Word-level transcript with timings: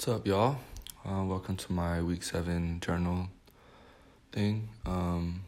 What's 0.00 0.08
up, 0.08 0.26
y'all? 0.26 0.56
Uh, 1.04 1.24
welcome 1.24 1.58
to 1.58 1.72
my 1.74 2.00
week 2.00 2.22
seven 2.22 2.80
journal 2.80 3.28
thing. 4.32 4.70
Um, 4.86 5.42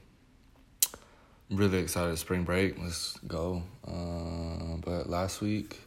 I'm 1.51 1.57
really 1.57 1.79
excited. 1.79 2.19
Spring 2.19 2.45
break, 2.45 2.79
let's 2.79 3.17
go. 3.27 3.63
Uh, 3.89 4.77
but 4.85 5.09
last 5.09 5.41
week 5.41 5.81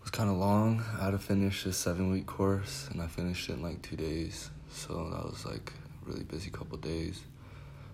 was 0.00 0.10
kind 0.10 0.30
of 0.30 0.36
long. 0.36 0.82
I 0.98 1.04
had 1.04 1.10
to 1.10 1.18
finish 1.18 1.66
a 1.66 1.74
seven 1.74 2.10
week 2.10 2.24
course, 2.24 2.88
and 2.90 3.02
I 3.02 3.08
finished 3.08 3.50
it 3.50 3.52
in 3.52 3.62
like 3.62 3.82
two 3.82 3.96
days. 3.96 4.48
So 4.70 5.10
that 5.10 5.30
was 5.30 5.44
like 5.44 5.70
a 6.00 6.08
really 6.08 6.24
busy 6.24 6.48
couple 6.48 6.78
days. 6.78 7.20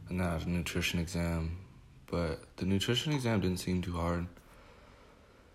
And 0.08 0.20
then 0.20 0.28
I 0.28 0.34
had 0.34 0.46
a 0.46 0.50
nutrition 0.50 1.00
exam, 1.00 1.56
but 2.06 2.44
the 2.56 2.66
nutrition 2.66 3.12
exam 3.12 3.40
didn't 3.40 3.58
seem 3.58 3.82
too 3.82 3.94
hard. 3.94 4.28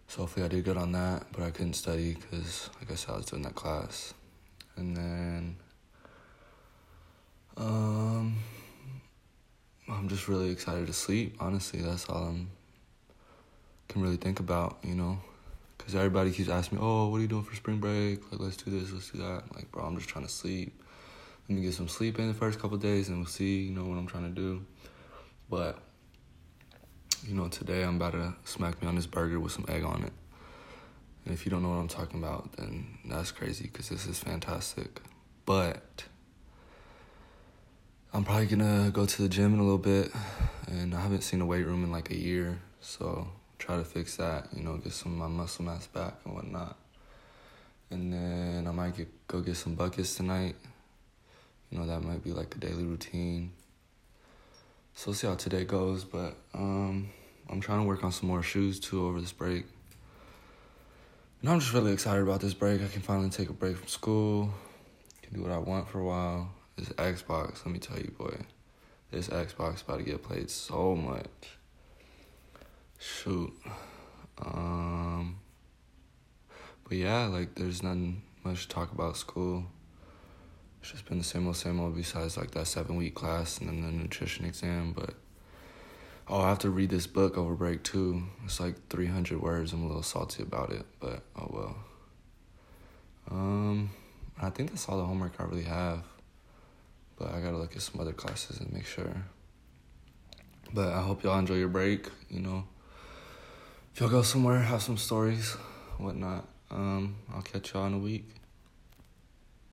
So 0.07 0.21
hopefully 0.21 0.45
I 0.45 0.49
did 0.49 0.63
good 0.63 0.77
on 0.77 0.91
that, 0.93 1.25
but 1.31 1.43
I 1.43 1.51
couldn't 1.51 1.73
study 1.73 2.13
because, 2.13 2.69
like 2.79 2.91
I 2.91 2.95
said, 2.95 3.13
I 3.13 3.17
was 3.17 3.25
doing 3.25 3.41
that 3.43 3.55
class. 3.55 4.13
And 4.77 4.95
then, 4.95 5.55
um, 7.57 8.37
I'm 9.87 10.07
just 10.07 10.27
really 10.27 10.51
excited 10.51 10.87
to 10.87 10.93
sleep. 10.93 11.35
Honestly, 11.39 11.81
that's 11.81 12.07
all 12.09 12.23
I'm 12.23 12.49
can 13.87 14.01
really 14.01 14.17
think 14.17 14.39
about, 14.39 14.77
you 14.83 14.95
know, 14.95 15.19
because 15.77 15.95
everybody 15.95 16.31
keeps 16.31 16.49
asking 16.49 16.77
me, 16.77 16.83
"Oh, 16.83 17.07
what 17.07 17.17
are 17.17 17.21
you 17.21 17.27
doing 17.27 17.43
for 17.43 17.55
spring 17.55 17.79
break? 17.79 18.31
Like, 18.31 18.41
let's 18.41 18.57
do 18.57 18.71
this, 18.71 18.91
let's 18.91 19.09
do 19.11 19.19
that." 19.19 19.43
I'm 19.43 19.49
like, 19.55 19.71
bro, 19.71 19.83
I'm 19.83 19.95
just 19.95 20.09
trying 20.09 20.25
to 20.25 20.31
sleep. 20.31 20.81
Let 21.47 21.55
me 21.55 21.61
get 21.61 21.73
some 21.75 21.87
sleep 21.87 22.17
in 22.19 22.27
the 22.27 22.33
first 22.33 22.59
couple 22.59 22.77
days, 22.77 23.09
and 23.09 23.17
we'll 23.17 23.27
see, 23.27 23.63
you 23.63 23.71
know, 23.71 23.85
what 23.85 23.97
I'm 23.97 24.07
trying 24.07 24.33
to 24.33 24.41
do. 24.41 24.65
But 25.49 25.79
you 27.27 27.33
know, 27.33 27.47
today 27.47 27.83
I'm 27.83 27.95
about 27.95 28.13
to 28.13 28.35
smack 28.43 28.81
me 28.81 28.87
on 28.87 28.95
this 28.95 29.07
burger 29.07 29.39
with 29.39 29.51
some 29.51 29.65
egg 29.67 29.83
on 29.83 30.03
it. 30.03 30.13
And 31.25 31.33
if 31.33 31.45
you 31.45 31.49
don't 31.49 31.63
know 31.63 31.69
what 31.69 31.77
I'm 31.77 31.87
talking 31.87 32.21
about, 32.23 32.55
then 32.57 32.99
that's 33.05 33.31
crazy 33.31 33.63
because 33.63 33.89
this 33.89 34.05
is 34.05 34.19
fantastic. 34.19 35.01
But 35.45 36.03
I'm 38.13 38.23
probably 38.23 38.45
gonna 38.45 38.91
go 38.91 39.05
to 39.07 39.21
the 39.23 39.29
gym 39.29 39.53
in 39.55 39.59
a 39.59 39.63
little 39.63 39.79
bit, 39.79 40.11
and 40.67 40.93
I 40.93 41.01
haven't 41.01 41.21
seen 41.21 41.41
a 41.41 41.45
weight 41.45 41.65
room 41.65 41.83
in 41.83 41.91
like 41.91 42.11
a 42.11 42.17
year, 42.17 42.59
so 42.79 43.27
try 43.57 43.77
to 43.77 43.83
fix 43.83 44.17
that. 44.17 44.49
You 44.55 44.63
know, 44.63 44.77
get 44.77 44.93
some 44.93 45.13
of 45.13 45.17
my 45.17 45.27
muscle 45.27 45.65
mass 45.65 45.87
back 45.87 46.13
and 46.25 46.35
whatnot. 46.35 46.77
And 47.89 48.13
then 48.13 48.67
I 48.67 48.71
might 48.71 48.95
get 48.95 49.07
go 49.27 49.41
get 49.41 49.57
some 49.57 49.73
buckets 49.73 50.15
tonight. 50.15 50.55
You 51.71 51.79
know, 51.79 51.87
that 51.87 52.01
might 52.01 52.23
be 52.23 52.31
like 52.33 52.55
a 52.55 52.59
daily 52.59 52.83
routine. 52.83 53.51
So 55.05 55.11
we'll 55.11 55.17
see 55.17 55.27
how 55.27 55.35
today 55.35 55.65
goes, 55.65 56.03
but 56.03 56.35
um, 56.55 57.11
I'm 57.47 57.61
trying 57.61 57.81
to 57.81 57.85
work 57.85 58.03
on 58.03 58.11
some 58.11 58.27
more 58.27 58.41
shoes 58.41 58.79
too 58.79 59.05
over 59.05 59.21
this 59.21 59.31
break. 59.31 59.65
And 61.41 61.49
I'm 61.51 61.59
just 61.59 61.73
really 61.73 61.93
excited 61.93 62.23
about 62.23 62.41
this 62.41 62.55
break. 62.55 62.81
I 62.81 62.87
can 62.87 63.03
finally 63.03 63.29
take 63.29 63.51
a 63.51 63.53
break 63.53 63.77
from 63.77 63.87
school, 63.87 64.51
can 65.21 65.35
do 65.35 65.43
what 65.43 65.51
I 65.51 65.59
want 65.59 65.87
for 65.87 65.99
a 65.99 66.03
while. 66.03 66.49
This 66.75 66.89
Xbox, 66.89 67.63
let 67.63 67.67
me 67.67 67.77
tell 67.77 67.99
you, 67.99 68.15
boy, 68.17 68.35
this 69.11 69.27
Xbox 69.27 69.83
about 69.83 69.99
to 69.99 70.03
get 70.03 70.23
played 70.23 70.49
so 70.49 70.95
much. 70.95 71.59
Shoot. 72.97 73.53
Um, 74.43 75.37
but 76.89 76.97
yeah, 76.97 77.27
like 77.27 77.53
there's 77.53 77.83
nothing 77.83 78.23
much 78.43 78.63
to 78.63 78.69
talk 78.69 78.91
about 78.91 79.17
school. 79.17 79.65
It's 80.85 80.91
just 80.91 81.05
been 81.05 81.17
the 81.17 81.23
same 81.23 81.47
old, 81.47 81.57
same 81.57 81.79
old. 81.79 81.95
Besides 81.95 82.37
like 82.37 82.51
that 82.51 82.67
seven 82.67 82.95
week 82.95 83.15
class 83.15 83.57
and 83.57 83.67
then 83.67 83.81
the 83.81 83.91
nutrition 83.91 84.45
exam, 84.45 84.93
but 84.95 85.15
oh, 86.27 86.41
I 86.41 86.49
have 86.49 86.59
to 86.59 86.69
read 86.69 86.91
this 86.91 87.07
book 87.07 87.39
over 87.39 87.55
break 87.55 87.81
too. 87.81 88.21
It's 88.43 88.59
like 88.59 88.75
three 88.87 89.07
hundred 89.07 89.41
words. 89.41 89.73
I'm 89.73 89.81
a 89.81 89.87
little 89.87 90.03
salty 90.03 90.43
about 90.43 90.71
it, 90.71 90.85
but 90.99 91.23
oh 91.35 91.49
well. 91.49 91.75
Um, 93.31 93.89
I 94.39 94.51
think 94.51 94.69
that's 94.69 94.87
all 94.87 94.99
the 94.99 95.05
homework 95.05 95.33
I 95.39 95.45
really 95.45 95.63
have. 95.63 96.03
But 97.17 97.33
I 97.33 97.41
gotta 97.41 97.57
look 97.57 97.75
at 97.75 97.81
some 97.81 97.99
other 97.99 98.13
classes 98.13 98.59
and 98.59 98.71
make 98.71 98.85
sure. 98.85 99.25
But 100.71 100.89
I 100.89 101.01
hope 101.01 101.23
y'all 101.23 101.39
enjoy 101.39 101.55
your 101.55 101.67
break. 101.67 102.09
You 102.29 102.41
know, 102.41 102.63
if 103.91 104.01
y'all 104.01 104.09
go 104.09 104.21
somewhere, 104.21 104.59
have 104.59 104.83
some 104.83 104.97
stories, 104.97 105.53
whatnot. 105.97 106.47
Um, 106.69 107.15
I'll 107.33 107.41
catch 107.41 107.73
y'all 107.73 107.87
in 107.87 107.95
a 107.95 107.97
week. 107.97 108.29